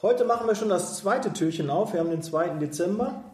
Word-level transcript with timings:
Heute 0.00 0.24
machen 0.24 0.46
wir 0.46 0.54
schon 0.54 0.68
das 0.68 0.96
zweite 0.96 1.32
Türchen 1.32 1.70
auf. 1.70 1.92
Wir 1.92 1.98
haben 1.98 2.10
den 2.10 2.22
2. 2.22 2.50
Dezember. 2.60 3.24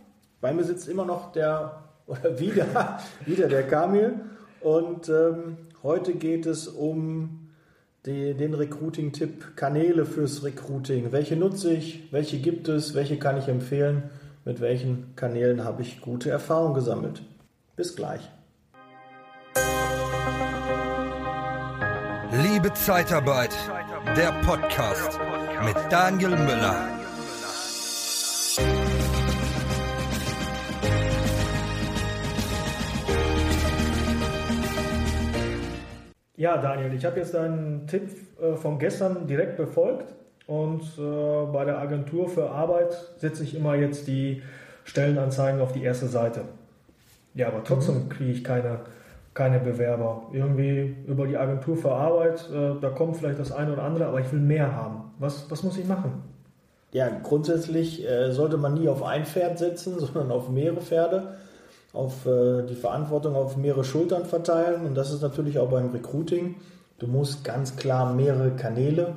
Bei 0.40 0.54
mir 0.54 0.64
sitzt 0.64 0.88
immer 0.88 1.04
noch 1.04 1.30
der, 1.32 1.82
oder 2.06 2.38
wieder, 2.38 3.00
wieder 3.26 3.48
der 3.48 3.64
Kamil. 3.64 4.18
Und 4.62 5.10
ähm, 5.10 5.58
heute 5.82 6.14
geht 6.14 6.46
es 6.46 6.66
um 6.66 7.50
die, 8.06 8.32
den 8.32 8.54
Recruiting-Tipp, 8.54 9.56
Kanäle 9.56 10.06
fürs 10.06 10.42
Recruiting. 10.42 11.12
Welche 11.12 11.36
nutze 11.36 11.70
ich? 11.74 12.10
Welche 12.12 12.38
gibt 12.38 12.68
es? 12.68 12.94
Welche 12.94 13.18
kann 13.18 13.36
ich 13.36 13.48
empfehlen? 13.48 14.04
Mit 14.46 14.62
welchen 14.62 15.14
Kanälen 15.16 15.64
habe 15.64 15.82
ich 15.82 16.00
gute 16.00 16.30
Erfahrungen 16.30 16.72
gesammelt? 16.72 17.20
Bis 17.76 17.94
gleich. 17.94 18.30
Liebe 22.42 22.72
Zeitarbeit, 22.72 23.54
der 24.12 24.32
Podcast 24.44 25.18
mit 25.64 25.74
Daniel 25.90 26.30
Müller. 26.30 26.88
Ja, 36.36 36.58
Daniel, 36.58 36.94
ich 36.94 37.04
habe 37.04 37.18
jetzt 37.18 37.34
deinen 37.34 37.86
Tipp 37.88 38.10
äh, 38.40 38.54
von 38.54 38.78
gestern 38.78 39.26
direkt 39.26 39.56
befolgt 39.56 40.14
und 40.46 40.82
äh, 40.98 41.46
bei 41.52 41.64
der 41.64 41.78
Agentur 41.78 42.28
für 42.28 42.50
Arbeit 42.50 42.92
setze 43.16 43.42
ich 43.42 43.56
immer 43.56 43.74
jetzt 43.74 44.06
die 44.06 44.42
Stellenanzeigen 44.84 45.60
auf 45.60 45.72
die 45.72 45.82
erste 45.82 46.06
Seite. 46.06 46.42
Ja, 47.34 47.48
aber 47.48 47.64
trotzdem 47.64 48.08
kriege 48.08 48.30
ich 48.30 48.44
keine, 48.44 48.80
keine 49.34 49.58
Bewerber. 49.58 50.22
Irgendwie 50.32 50.96
über 51.06 51.26
die 51.26 51.36
Agentur 51.36 51.76
für 51.76 51.92
Arbeit, 51.92 52.48
äh, 52.50 52.80
da 52.80 52.90
kommt 52.90 53.16
vielleicht 53.16 53.40
das 53.40 53.52
eine 53.52 53.72
oder 53.72 53.82
andere, 53.82 54.06
aber 54.06 54.20
ich 54.20 54.32
will 54.32 54.40
mehr 54.40 54.74
haben. 54.74 55.12
Was, 55.18 55.50
was 55.50 55.62
muss 55.62 55.76
ich 55.76 55.86
machen? 55.86 56.22
Ja, 56.92 57.08
grundsätzlich 57.22 58.08
äh, 58.08 58.30
sollte 58.30 58.56
man 58.56 58.74
nie 58.74 58.88
auf 58.88 59.02
ein 59.02 59.26
Pferd 59.26 59.58
setzen, 59.58 59.94
sondern 59.98 60.30
auf 60.30 60.48
mehrere 60.48 60.80
Pferde, 60.80 61.34
auf 61.92 62.24
äh, 62.26 62.62
die 62.62 62.76
Verantwortung 62.76 63.34
auf 63.34 63.56
mehrere 63.56 63.84
Schultern 63.84 64.24
verteilen. 64.24 64.86
Und 64.86 64.94
das 64.94 65.12
ist 65.12 65.20
natürlich 65.20 65.58
auch 65.58 65.68
beim 65.68 65.90
Recruiting. 65.90 66.54
Du 66.98 67.08
musst 67.08 67.44
ganz 67.44 67.74
klar 67.76 68.14
mehrere 68.14 68.52
Kanäle 68.52 69.14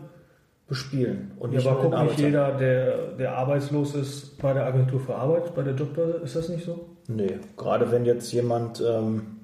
bespielen. 0.67 1.31
Und 1.39 1.53
ja, 1.53 1.72
aber 1.72 1.81
guckt 1.81 2.03
nicht 2.03 2.20
jeder, 2.20 2.58
der, 2.58 3.11
der 3.11 3.38
arbeitslos 3.38 3.95
ist, 3.95 4.38
bei 4.39 4.53
der 4.53 4.66
Agentur 4.66 4.99
für 4.99 5.16
Arbeit, 5.16 5.53
bei 5.55 5.61
der 5.61 5.75
Jobbörse, 5.75 6.17
ist 6.23 6.36
das 6.36 6.49
nicht 6.49 6.66
so? 6.66 6.88
Nee, 7.08 7.39
gerade 7.55 7.89
wenn 7.92 8.03
jetzt 8.03 8.33
jemand 8.33 8.83
ähm, 8.86 9.36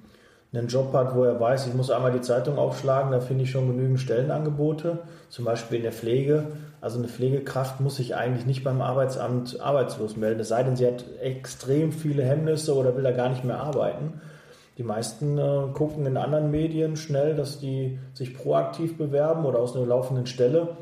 einen 0.54 0.68
Job 0.68 0.94
hat, 0.94 1.16
wo 1.16 1.24
er 1.24 1.40
weiß, 1.40 1.68
ich 1.68 1.74
muss 1.74 1.90
einmal 1.90 2.12
die 2.12 2.22
Zeitung 2.22 2.58
aufschlagen, 2.58 3.12
da 3.12 3.20
finde 3.20 3.44
ich 3.44 3.52
schon 3.52 3.68
genügend 3.68 4.00
Stellenangebote, 4.00 5.00
zum 5.30 5.46
Beispiel 5.46 5.78
in 5.78 5.84
der 5.84 5.92
Pflege. 5.92 6.46
Also 6.80 7.00
eine 7.00 7.08
Pflegekraft 7.08 7.80
muss 7.80 7.96
sich 7.96 8.16
eigentlich 8.16 8.46
nicht 8.46 8.64
beim 8.64 8.82
Arbeitsamt 8.82 9.60
arbeitslos 9.60 10.16
melden, 10.16 10.42
es 10.42 10.50
sei 10.50 10.62
denn, 10.64 10.76
sie 10.76 10.86
hat 10.86 11.06
extrem 11.22 11.92
viele 11.92 12.24
Hemmnisse 12.24 12.76
oder 12.76 12.96
will 12.96 13.04
da 13.04 13.12
gar 13.12 13.30
nicht 13.30 13.44
mehr 13.44 13.60
arbeiten. 13.60 14.22
Die 14.78 14.84
meisten 14.84 15.38
äh, 15.38 15.68
gucken 15.74 16.06
in 16.06 16.18
anderen 16.18 16.52
Medien 16.52 16.98
schnell, 16.98 17.36
dass 17.36 17.60
die 17.60 18.00
sich 18.14 18.36
proaktiv 18.36 18.98
bewerben 18.98 19.46
oder 19.46 19.60
aus 19.60 19.76
einer 19.76 19.86
laufenden 19.86 20.26
Stelle. 20.26 20.78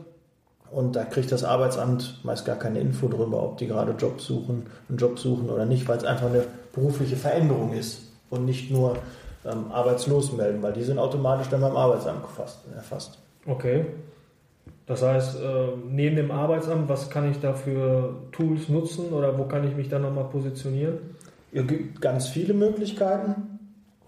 Und 0.70 0.96
da 0.96 1.04
kriegt 1.04 1.32
das 1.32 1.44
Arbeitsamt 1.44 2.24
meist 2.24 2.46
gar 2.46 2.56
keine 2.56 2.80
Info 2.80 3.10
darüber, 3.10 3.44
ob 3.44 3.58
die 3.58 3.68
gerade 3.68 3.92
Job 3.92 4.22
suchen, 4.22 4.68
einen 4.88 4.98
Job 4.98 5.20
suchen 5.20 5.50
oder 5.50 5.66
nicht, 5.66 5.90
weil 5.90 5.98
es 5.98 6.06
einfach 6.06 6.28
eine 6.28 6.46
berufliche 6.74 7.18
Veränderung 7.18 7.74
ist 7.74 8.04
und 8.30 8.46
nicht 8.46 8.72
nur 8.72 8.96
ähm, 9.46 9.72
arbeitslos 9.72 10.32
melden, 10.34 10.62
weil 10.62 10.74
die 10.74 10.84
sind 10.84 11.00
automatisch 11.00 11.48
dann 11.50 11.62
beim 11.62 11.76
Arbeitsamt 11.76 12.24
gefasst, 12.24 12.60
erfasst. 12.76 13.18
Okay. 13.46 13.86
Das 14.86 15.02
heißt, 15.02 15.38
äh, 15.38 15.68
neben 15.90 16.16
dem 16.16 16.32
Arbeitsamt, 16.32 16.90
was 16.90 17.10
kann 17.10 17.30
ich 17.32 17.40
da 17.40 17.54
für 17.54 18.16
Tools 18.32 18.68
nutzen 18.68 19.14
oder 19.14 19.38
wo 19.38 19.46
kann 19.46 19.68
ich 19.68 19.76
mich 19.76 19.90
dann 19.90 20.02
nochmal 20.02 20.26
positionieren? 20.26 20.98
Es 21.54 21.66
gibt 21.66 22.02
ganz 22.02 22.28
viele 22.28 22.54
Möglichkeiten. 22.54 23.60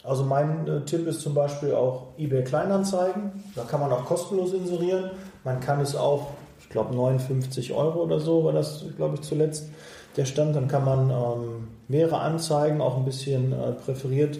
Also 0.03 0.23
mein 0.23 0.67
äh, 0.67 0.81
Tipp 0.81 1.07
ist 1.07 1.21
zum 1.21 1.33
Beispiel 1.33 1.73
auch 1.73 2.07
eBay 2.17 2.43
Kleinanzeigen. 2.43 3.31
Da 3.55 3.63
kann 3.63 3.79
man 3.79 3.91
auch 3.91 4.05
kostenlos 4.05 4.53
inserieren. 4.53 5.11
Man 5.43 5.59
kann 5.61 5.79
es 5.79 5.95
auch, 5.95 6.31
ich 6.59 6.69
glaube 6.69 6.93
59 6.93 7.73
Euro 7.73 8.03
oder 8.03 8.19
so 8.19 8.43
war 8.43 8.53
das, 8.53 8.85
glaube 8.97 9.15
ich, 9.15 9.21
zuletzt 9.21 9.69
der 10.17 10.25
Stand. 10.25 10.55
Dann 10.55 10.67
kann 10.67 10.83
man 10.83 11.09
ähm, 11.09 11.67
mehrere 11.87 12.19
Anzeigen, 12.19 12.81
auch 12.81 12.97
ein 12.97 13.05
bisschen 13.05 13.53
äh, 13.53 13.71
präferiert 13.71 14.39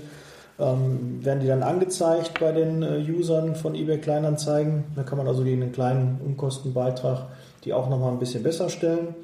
ähm, 0.63 1.23
werden 1.25 1.41
die 1.41 1.47
dann 1.47 1.63
angezeigt 1.63 2.39
bei 2.39 2.51
den 2.51 2.83
äh, 2.83 3.03
Usern 3.11 3.55
von 3.55 3.75
eBay 3.75 3.99
Kleinanzeigen. 3.99 4.85
Da 4.95 5.03
kann 5.03 5.17
man 5.17 5.27
also 5.27 5.43
den 5.43 5.71
kleinen 5.71 6.21
Unkostenbeitrag 6.23 7.27
die 7.63 7.73
auch 7.73 7.89
nochmal 7.89 8.11
ein 8.11 8.19
bisschen 8.19 8.43
besser 8.43 8.69
stellen. 8.69 9.15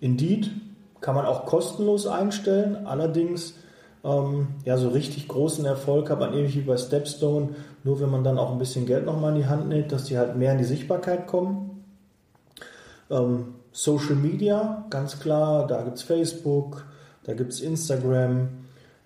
Indeed 0.00 0.50
kann 1.00 1.14
man 1.14 1.26
auch 1.26 1.46
kostenlos 1.46 2.06
einstellen. 2.06 2.86
Allerdings, 2.86 3.54
ähm, 4.04 4.48
ja, 4.64 4.76
so 4.78 4.88
richtig 4.88 5.28
großen 5.28 5.64
Erfolg 5.64 6.10
hat 6.10 6.20
man 6.20 6.32
ähnlich 6.32 6.56
wie 6.56 6.62
bei 6.62 6.76
Stepstone, 6.76 7.50
nur 7.84 8.00
wenn 8.00 8.10
man 8.10 8.24
dann 8.24 8.38
auch 8.38 8.52
ein 8.52 8.58
bisschen 8.58 8.86
Geld 8.86 9.04
nochmal 9.04 9.32
in 9.32 9.42
die 9.42 9.46
Hand 9.46 9.68
nimmt, 9.68 9.92
dass 9.92 10.04
die 10.04 10.18
halt 10.18 10.36
mehr 10.36 10.52
in 10.52 10.58
die 10.58 10.64
Sichtbarkeit 10.64 11.26
kommen. 11.26 11.84
Ähm, 13.10 13.54
Social 13.72 14.14
Media, 14.14 14.86
ganz 14.88 15.18
klar, 15.18 15.66
da 15.66 15.82
gibt 15.82 15.98
es 15.98 16.02
Facebook, 16.02 16.86
da 17.24 17.34
gibt 17.34 17.52
es 17.52 17.60
Instagram, 17.60 18.48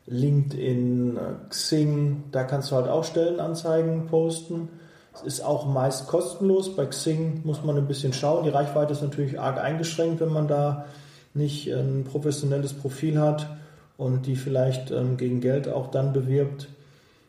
LinkedIn, 0.09 1.17
äh, 1.17 1.21
Xing, 1.51 2.25
da 2.33 2.45
kannst 2.45 2.71
du 2.71 2.77
halt 2.77 2.89
auch 2.89 3.05
Stellenanzeigen 3.05 4.07
posten. 4.07 4.69
Es 5.15 5.23
ist 5.23 5.41
auch 5.45 5.67
meist 5.67 6.07
kostenlos. 6.07 6.75
Bei 6.75 6.87
Xing 6.87 7.43
muss 7.45 7.65
man 7.65 7.77
ein 7.77 7.87
bisschen 7.87 8.13
schauen. 8.13 8.45
Die 8.45 8.51
Reichweite 8.51 8.93
ist 8.93 9.03
natürlich 9.03 9.39
arg 9.39 9.59
eingeschränkt, 9.59 10.21
wenn 10.21 10.33
man 10.33 10.49
da 10.49 10.87
nicht 11.35 11.69
ein 11.69 12.05
professionelles 12.05 12.73
Profil 12.73 13.21
hat 13.21 13.49
und 13.97 14.27
die 14.27 14.37
vielleicht 14.37 14.91
ähm, 14.91 15.17
gegen 15.17 15.41
Geld 15.41 15.69
auch 15.69 15.91
dann 15.91 16.13
bewirbt. 16.13 16.69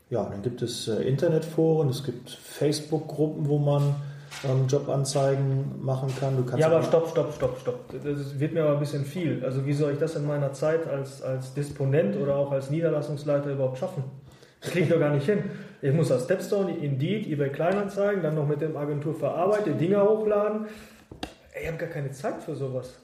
Ja, 0.09 0.23
dann 0.23 0.41
gibt 0.41 0.61
es 0.61 0.87
äh, 0.87 1.01
Internetforen, 1.03 1.89
es 1.89 2.03
gibt 2.03 2.29
Facebook-Gruppen, 2.29 3.47
wo 3.47 3.59
man 3.59 3.95
ähm, 4.47 4.67
Jobanzeigen 4.67 5.83
machen 5.83 6.13
kann. 6.19 6.37
Du 6.37 6.43
kannst 6.43 6.59
ja, 6.59 6.67
aber 6.67 6.83
stopp, 6.83 7.09
stopp, 7.09 7.33
stopp, 7.35 7.59
stopp. 7.59 7.85
Das 7.91 8.39
wird 8.39 8.53
mir 8.53 8.63
aber 8.63 8.73
ein 8.73 8.79
bisschen 8.79 9.05
viel. 9.05 9.43
Also 9.43 9.65
wie 9.65 9.73
soll 9.73 9.93
ich 9.93 9.99
das 9.99 10.15
in 10.15 10.25
meiner 10.25 10.53
Zeit 10.53 10.87
als, 10.87 11.21
als 11.21 11.53
Disponent 11.53 12.15
oder 12.17 12.35
auch 12.35 12.51
als 12.51 12.69
Niederlassungsleiter 12.69 13.51
überhaupt 13.51 13.77
schaffen? 13.77 14.03
Das 14.61 14.71
kriege 14.71 14.85
ich 14.85 14.91
doch 14.91 14.99
gar 14.99 15.13
nicht 15.13 15.25
hin. 15.25 15.43
Ich 15.81 15.93
muss 15.93 16.09
das 16.09 16.25
Stepstone, 16.25 16.75
Indeed, 16.77 17.27
eBay 17.27 17.49
Kleinanzeigen, 17.49 18.21
dann 18.21 18.35
noch 18.35 18.47
mit 18.47 18.61
dem 18.61 18.75
Agentur 18.75 19.13
für 19.13 19.29
Arbeit 19.29 19.65
die 19.65 19.73
Dinger 19.73 20.03
hochladen. 20.03 20.67
Ich 21.59 21.67
habe 21.67 21.77
gar 21.77 21.89
keine 21.89 22.11
Zeit 22.11 22.41
für 22.43 22.55
sowas. 22.55 22.99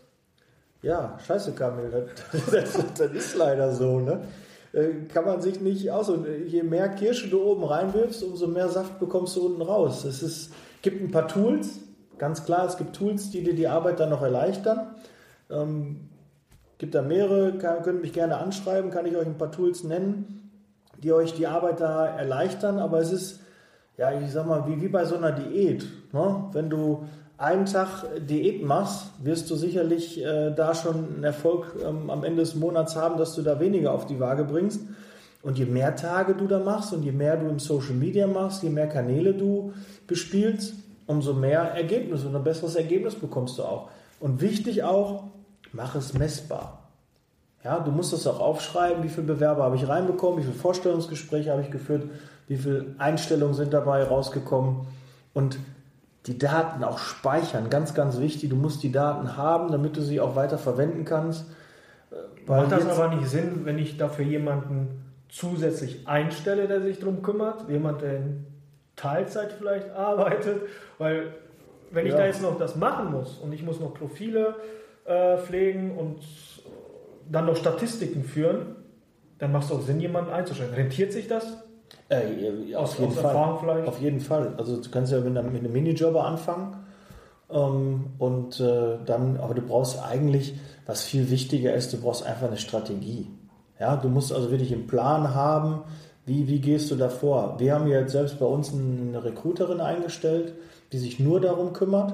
Ja, 0.81 1.17
scheiße, 1.25 1.53
Kamil. 1.53 1.89
Das, 2.31 2.45
das, 2.51 2.93
das 2.97 3.11
ist 3.11 3.35
leider 3.35 3.73
so, 3.73 3.99
ne? 3.99 4.21
Äh, 4.73 5.07
kann 5.11 5.25
man 5.25 5.41
sich 5.41 5.61
nicht 5.61 5.89
aus. 5.89 6.09
Und 6.09 6.27
je 6.47 6.61
mehr 6.63 6.89
Kirsche 6.89 7.29
du 7.29 7.41
oben 7.41 7.63
reinwirfst, 7.63 8.21
umso 8.23 8.47
mehr 8.47 8.67
Saft 8.67 8.99
bekommst 8.99 9.35
du 9.37 9.45
unten 9.45 9.61
raus. 9.61 10.03
Es 10.03 10.21
ist, 10.21 10.53
gibt 10.85 11.01
ein 11.01 11.11
paar 11.11 11.27
Tools, 11.27 11.79
ganz 12.19 12.45
klar, 12.45 12.65
es 12.65 12.77
gibt 12.77 12.95
Tools, 12.95 13.31
die 13.31 13.43
dir 13.43 13.55
die 13.55 13.67
Arbeit 13.67 13.99
dann 13.99 14.11
noch 14.11 14.21
erleichtern. 14.21 14.91
Ähm, 15.49 16.09
gibt 16.77 16.93
da 16.93 17.01
mehrere, 17.01 17.57
kann, 17.57 17.81
könnt 17.81 18.01
mich 18.01 18.13
gerne 18.13 18.37
anschreiben, 18.37 18.91
kann 18.91 19.07
ich 19.07 19.17
euch 19.17 19.25
ein 19.25 19.37
paar 19.37 19.51
Tools 19.51 19.83
nennen, 19.83 20.51
die 21.01 21.11
euch 21.11 21.33
die 21.33 21.47
Arbeit 21.47 21.81
da 21.81 22.05
erleichtern, 22.05 22.77
aber 22.77 22.99
es 22.99 23.11
ist, 23.11 23.39
ja, 23.97 24.11
ich 24.19 24.31
sag 24.31 24.45
mal, 24.45 24.67
wie, 24.67 24.79
wie 24.79 24.87
bei 24.87 25.05
so 25.05 25.15
einer 25.15 25.31
Diät. 25.31 25.87
Ne? 26.13 26.45
Wenn 26.51 26.69
du 26.69 27.05
einen 27.37 27.65
Tag 27.65 28.05
Diät 28.19 28.63
machst, 28.63 29.07
wirst 29.23 29.49
du 29.49 29.55
sicherlich 29.55 30.23
äh, 30.23 30.51
da 30.51 30.75
schon 30.75 31.15
einen 31.15 31.23
Erfolg 31.23 31.75
ähm, 31.83 32.11
am 32.11 32.23
Ende 32.23 32.43
des 32.43 32.53
Monats 32.53 32.95
haben, 32.95 33.17
dass 33.17 33.33
du 33.33 33.41
da 33.41 33.59
weniger 33.59 33.91
auf 33.91 34.05
die 34.05 34.19
Waage 34.19 34.45
bringst. 34.45 34.81
Und 35.45 35.59
je 35.59 35.65
mehr 35.65 35.95
Tage 35.95 36.33
du 36.33 36.47
da 36.47 36.57
machst 36.57 36.91
und 36.91 37.03
je 37.03 37.11
mehr 37.11 37.37
du 37.37 37.47
im 37.47 37.59
Social 37.59 37.93
Media 37.93 38.25
machst, 38.25 38.63
je 38.63 38.71
mehr 38.71 38.87
Kanäle 38.87 39.35
du 39.35 39.73
bespielst, 40.07 40.73
umso 41.05 41.33
mehr 41.33 41.61
Ergebnis 41.75 42.25
und 42.25 42.35
ein 42.35 42.43
besseres 42.43 42.75
Ergebnis 42.75 43.13
bekommst 43.13 43.59
du 43.59 43.63
auch. 43.63 43.91
Und 44.19 44.41
wichtig 44.41 44.81
auch, 44.81 45.25
mach 45.71 45.93
es 45.93 46.15
messbar. 46.15 46.89
Ja, 47.63 47.77
du 47.77 47.91
musst 47.91 48.11
das 48.11 48.25
auch 48.25 48.39
aufschreiben, 48.39 49.03
wie 49.03 49.09
viele 49.09 49.27
Bewerber 49.27 49.65
habe 49.65 49.75
ich 49.75 49.87
reinbekommen, 49.87 50.39
wie 50.39 50.43
viele 50.43 50.55
Vorstellungsgespräche 50.55 51.51
habe 51.51 51.61
ich 51.61 51.69
geführt, 51.69 52.09
wie 52.47 52.57
viele 52.57 52.95
Einstellungen 52.97 53.53
sind 53.53 53.71
dabei 53.71 54.03
rausgekommen 54.03 54.87
und 55.35 55.59
die 56.25 56.39
Daten 56.39 56.83
auch 56.83 56.97
speichern. 56.97 57.69
Ganz, 57.69 57.93
ganz 57.93 58.17
wichtig. 58.17 58.49
Du 58.49 58.55
musst 58.55 58.81
die 58.81 58.91
Daten 58.91 59.37
haben, 59.37 59.71
damit 59.71 59.95
du 59.95 60.01
sie 60.01 60.19
auch 60.19 60.35
weiter 60.35 60.57
verwenden 60.57 61.05
kannst. 61.05 61.45
Macht 62.47 62.71
das 62.71 62.87
aber 62.87 63.13
nicht 63.13 63.29
Sinn, 63.29 63.61
wenn 63.63 63.77
ich 63.77 63.97
dafür 63.97 64.25
jemanden 64.25 65.04
zusätzlich 65.29 66.07
einstelle, 66.07 66.67
der 66.67 66.81
sich 66.81 66.99
darum 66.99 67.21
kümmert, 67.21 67.69
jemand, 67.69 68.01
der 68.01 68.17
in 68.17 68.45
Teilzeit 68.95 69.51
vielleicht 69.53 69.89
arbeitet, 69.91 70.61
weil 70.97 71.33
wenn 71.91 72.05
ich 72.05 72.13
ja. 72.13 72.19
da 72.19 72.25
jetzt 72.25 72.41
noch 72.41 72.57
das 72.57 72.75
machen 72.75 73.11
muss 73.11 73.37
und 73.37 73.53
ich 73.53 73.63
muss 73.63 73.79
noch 73.79 73.93
Profile 73.93 74.55
äh, 75.05 75.37
pflegen 75.37 75.97
und 75.97 76.19
dann 77.29 77.45
noch 77.45 77.55
Statistiken 77.55 78.23
führen, 78.23 78.75
dann 79.37 79.51
macht 79.51 79.65
es 79.65 79.71
auch 79.71 79.81
Sinn, 79.81 79.99
jemanden 79.99 80.31
einzustellen. 80.31 80.73
Rentiert 80.73 81.11
sich 81.11 81.27
das? 81.27 81.57
Äh, 82.09 82.75
aus, 82.75 82.91
aus 82.91 82.99
jeden 82.99 83.11
aus 83.11 83.19
Fall. 83.19 83.87
Auf 83.87 83.99
jeden 83.99 84.19
Fall. 84.19 84.53
Also 84.57 84.81
du 84.81 84.89
kannst 84.89 85.11
ja 85.11 85.19
mit 85.19 85.37
einem, 85.37 85.51
mit 85.51 85.63
einem 85.63 85.73
Minijobber 85.73 86.23
anfangen 86.25 86.77
Ähm, 87.49 88.05
und 88.17 88.59
äh, 88.59 88.97
dann, 89.05 89.37
aber 89.37 89.53
du 89.53 89.61
brauchst 89.61 90.01
eigentlich, 90.03 90.55
was 90.85 91.03
viel 91.03 91.29
wichtiger 91.29 91.73
ist, 91.73 91.93
du 91.93 92.01
brauchst 92.01 92.25
einfach 92.25 92.47
eine 92.47 92.57
Strategie. 92.57 93.27
Ja, 93.79 93.95
du 93.95 94.09
musst 94.09 94.31
also 94.31 94.51
wirklich 94.51 94.73
einen 94.73 94.87
Plan 94.87 95.33
haben, 95.35 95.83
wie, 96.25 96.47
wie 96.47 96.59
gehst 96.59 96.89
du 96.89 96.95
davor? 96.95 97.55
Wir 97.59 97.75
haben 97.75 97.87
jetzt 97.87 98.11
selbst 98.11 98.39
bei 98.39 98.45
uns 98.45 98.73
eine 98.73 99.23
Recruiterin 99.23 99.79
eingestellt, 99.79 100.53
die 100.91 100.97
sich 100.97 101.19
nur 101.19 101.39
darum 101.39 101.73
kümmert. 101.73 102.13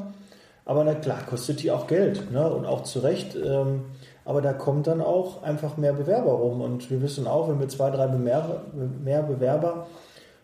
Aber 0.66 0.84
na 0.84 0.96
klar, 0.96 1.20
kostet 1.30 1.64
die 1.64 1.72
auch 1.72 1.88
Geld 1.88 2.32
ne? 2.32 2.52
und 2.52 2.66
auch 2.66 2.84
zu 2.84 3.00
Recht. 3.00 3.36
Ähm, 3.36 3.86
aber 4.26 4.42
da 4.42 4.54
kommt 4.54 4.88
dann 4.88 5.02
auch 5.02 5.44
einfach 5.44 5.78
mehr 5.78 5.94
Bewerber 5.94 6.34
rum. 6.34 6.62
Und 6.62 6.92
wir 6.92 7.02
wissen 7.02 7.26
auch, 7.26 7.48
wenn 7.50 7.60
wir 7.60 7.70
zwei, 7.70 7.90
drei 7.90 8.08
Bewerber, 8.08 8.64
mehr 9.04 9.24
Bewerber 9.24 9.88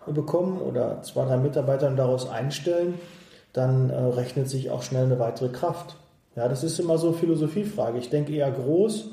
bekommen 0.05 0.61
oder 0.61 1.01
zwei, 1.03 1.25
drei 1.25 1.37
Mitarbeiter 1.37 1.89
daraus 1.91 2.29
einstellen, 2.29 2.95
dann 3.53 3.89
äh, 3.89 3.97
rechnet 3.97 4.49
sich 4.49 4.71
auch 4.71 4.81
schnell 4.81 5.05
eine 5.05 5.19
weitere 5.19 5.49
Kraft. 5.49 5.97
Ja, 6.35 6.47
das 6.47 6.63
ist 6.63 6.79
immer 6.79 6.97
so 6.97 7.09
eine 7.09 7.17
Philosophiefrage. 7.17 7.97
Ich 7.97 8.09
denke 8.09 8.33
eher 8.33 8.51
groß, 8.51 9.09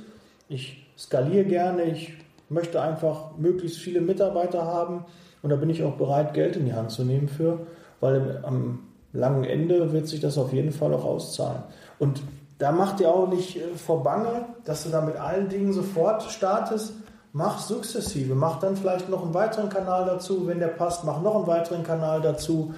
ich 0.49 0.84
skaliere 0.97 1.45
gerne, 1.45 1.85
ich 1.85 2.13
möchte 2.49 2.81
einfach 2.81 3.37
möglichst 3.37 3.79
viele 3.79 4.01
Mitarbeiter 4.01 4.65
haben 4.65 5.05
und 5.43 5.51
da 5.51 5.57
bin 5.57 5.71
ich 5.71 5.83
auch 5.83 5.97
bereit, 5.97 6.35
Geld 6.35 6.57
in 6.57 6.67
die 6.67 6.75
Hand 6.75 6.91
zu 6.91 7.05
nehmen 7.05 7.29
für, 7.29 7.67
weil 8.01 8.41
am 8.45 8.81
langen 9.13 9.45
Ende 9.45 9.93
wird 9.93 10.09
sich 10.09 10.21
das 10.21 10.39
auf 10.39 10.53
jeden 10.53 10.73
Fall 10.73 10.93
auch 10.95 11.05
auszahlen. 11.05 11.63
Und 11.99 12.23
da 12.59 12.73
macht 12.73 13.01
dir 13.01 13.11
auch 13.11 13.29
nicht 13.29 13.57
äh, 13.57 13.75
vor 13.77 14.03
Bange, 14.03 14.47
dass 14.65 14.85
du 14.85 14.91
da 14.91 15.01
mit 15.01 15.17
allen 15.17 15.49
Dingen 15.49 15.73
sofort 15.73 16.23
startest. 16.25 16.93
Mach 17.33 17.59
sukzessive, 17.59 18.35
mach 18.35 18.61
dann 18.61 18.77
vielleicht 18.77 19.09
noch 19.09 19.25
einen 19.25 19.35
weiteren 19.35 19.69
Kanal 19.69 20.05
dazu, 20.07 20.47
wenn 20.47 20.61
der 20.61 20.69
passt, 20.69 21.05
mach 21.05 21.21
noch 21.21 21.35
einen 21.35 21.47
weiteren 21.47 21.83
Kanal 21.83 22.21
dazu. 22.21 22.75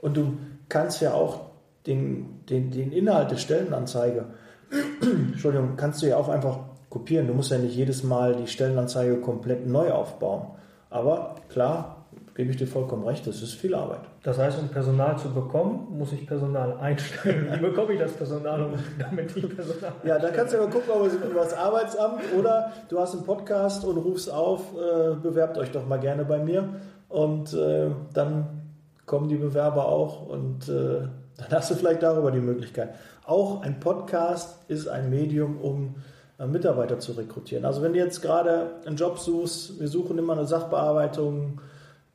Und 0.00 0.16
du 0.16 0.34
kannst 0.68 1.00
ja 1.00 1.12
auch 1.12 1.40
den, 1.86 2.44
den, 2.48 2.70
den 2.70 2.92
Inhalt 2.92 3.32
der 3.32 3.36
Stellenanzeige, 3.36 4.26
Entschuldigung, 5.00 5.76
kannst 5.76 6.02
du 6.02 6.06
ja 6.06 6.16
auch 6.16 6.28
einfach 6.28 6.58
kopieren. 6.96 7.26
Du 7.26 7.34
musst 7.34 7.50
ja 7.50 7.58
nicht 7.58 7.76
jedes 7.76 8.02
Mal 8.02 8.36
die 8.36 8.46
Stellenanzeige 8.46 9.20
komplett 9.20 9.66
neu 9.66 9.92
aufbauen. 9.92 10.46
Aber 10.88 11.34
klar, 11.50 12.06
gebe 12.34 12.50
ich 12.50 12.56
dir 12.56 12.66
vollkommen 12.66 13.04
recht, 13.04 13.26
das 13.26 13.42
ist 13.42 13.52
viel 13.52 13.74
Arbeit. 13.74 14.00
Das 14.22 14.38
heißt, 14.38 14.58
um 14.58 14.68
Personal 14.68 15.18
zu 15.18 15.30
bekommen, 15.30 15.88
muss 15.90 16.12
ich 16.12 16.26
Personal 16.26 16.78
einstellen. 16.78 17.48
Wie 17.52 17.60
bekomme 17.60 17.92
ich 17.92 18.00
das 18.00 18.12
Personal, 18.12 18.62
um 18.62 18.72
damit 18.98 19.36
ich 19.36 19.54
Personal 19.54 19.92
Ja, 20.04 20.18
da 20.18 20.30
kannst 20.30 20.54
du 20.54 20.58
aber 20.58 20.70
gucken, 20.70 20.90
ob 20.90 21.06
es 21.06 21.14
über 21.14 21.40
das 21.40 21.52
Arbeitsamt 21.52 22.22
oder 22.38 22.72
du 22.88 22.98
hast 22.98 23.14
einen 23.14 23.24
Podcast 23.24 23.84
und 23.84 23.98
rufst 23.98 24.32
auf, 24.32 24.62
äh, 24.72 25.16
bewerbt 25.16 25.58
euch 25.58 25.70
doch 25.70 25.86
mal 25.86 26.00
gerne 26.00 26.24
bei 26.24 26.38
mir 26.38 26.66
und 27.10 27.52
äh, 27.52 27.90
dann 28.14 28.62
kommen 29.04 29.28
die 29.28 29.36
Bewerber 29.36 29.86
auch 29.86 30.26
und 30.26 30.66
äh, 30.68 31.08
dann 31.36 31.50
hast 31.50 31.70
du 31.70 31.74
vielleicht 31.74 32.02
darüber 32.02 32.30
die 32.30 32.40
Möglichkeit. 32.40 32.94
Auch 33.26 33.62
ein 33.62 33.80
Podcast 33.80 34.64
ist 34.68 34.88
ein 34.88 35.10
Medium, 35.10 35.58
um 35.60 35.96
Mitarbeiter 36.44 36.98
zu 36.98 37.12
rekrutieren. 37.12 37.64
Also 37.64 37.80
wenn 37.80 37.94
du 37.94 37.98
jetzt 37.98 38.20
gerade 38.20 38.72
einen 38.84 38.96
Job 38.96 39.18
suchst, 39.18 39.80
wir 39.80 39.88
suchen 39.88 40.18
immer 40.18 40.34
eine 40.34 40.46
Sachbearbeitung, 40.46 41.60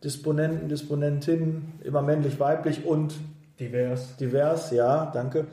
Disponenten, 0.03 0.69
Disponentinnen, 0.69 1.79
immer 1.83 2.01
männlich, 2.01 2.39
weiblich 2.39 2.85
und 2.85 3.15
divers. 3.59 4.15
Divers, 4.17 4.71
ja, 4.71 5.11
danke. 5.11 5.45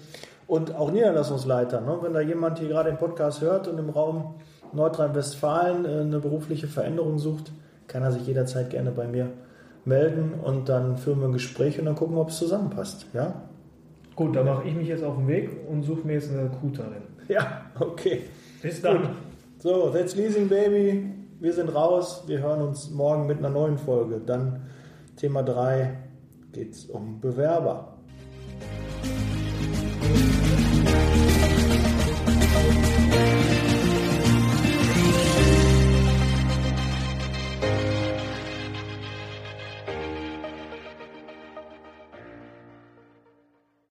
Und 0.47 0.75
auch 0.75 0.91
Niederlassungsleiter. 0.91 1.81
Ne? 1.81 1.99
Wenn 2.03 2.15
da 2.15 2.20
jemand 2.20 2.59
hier 2.59 2.69
gerade 2.69 2.91
den 2.91 2.99
Podcast 2.99 3.41
hört 3.41 3.69
und 3.69 3.79
im 3.79 3.91
Raum 3.91 4.35
Nordrhein-Westfalen 4.73 5.85
äh, 5.85 6.00
eine 6.00 6.19
berufliche 6.19 6.67
Veränderung 6.67 7.19
sucht, 7.19 7.53
kann 7.87 8.03
er 8.03 8.12
sich 8.12 8.26
jederzeit 8.26 8.70
gerne 8.70 8.91
bei 8.91 9.06
mir 9.06 9.31
melden 9.85 10.35
und 10.43 10.69
dann 10.69 10.99
führen 10.99 11.20
wir 11.20 11.29
ein 11.29 11.32
Gespräch 11.32 11.79
und 11.79 11.87
dann 11.87 11.94
gucken 11.94 12.17
wir, 12.17 12.20
ob 12.20 12.31
es 12.31 12.38
zusammenpasst. 12.38 13.06
Ja? 13.15 13.43
Gut, 14.19 14.37
dann 14.37 14.47
mache 14.47 14.69
ich 14.69 14.75
mich 14.75 14.88
jetzt 14.88 15.05
auf 15.05 15.17
den 15.17 15.29
Weg 15.29 15.50
und 15.69 15.82
suche 15.82 16.06
mir 16.06 16.15
jetzt 16.15 16.31
eine 16.31 16.44
Recruiterin. 16.44 17.03
Ja, 17.29 17.62
okay. 17.79 18.23
Bis 18.61 18.82
dann. 18.82 19.03
Gut. 19.03 19.11
So, 19.59 19.91
that's 19.91 20.17
Leasing 20.17 20.49
Baby 20.49 21.19
wir 21.41 21.53
sind 21.53 21.69
raus. 21.69 22.25
Wir 22.26 22.41
hören 22.41 22.62
uns 22.62 22.91
morgen 22.91 23.26
mit 23.26 23.38
einer 23.38 23.50
neuen 23.50 23.79
Folge. 23.79 24.20
Dann 24.20 24.67
Thema 25.17 25.43
3 25.43 25.97
geht 26.53 26.73
es 26.73 26.87
um 26.87 27.20
Bewerber. 27.20 27.98